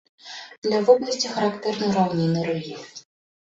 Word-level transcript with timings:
Для 0.67 0.79
вобласці 0.87 1.29
характэрны 1.35 1.93
раўнінны 1.99 2.49
рэльеф. 2.51 2.83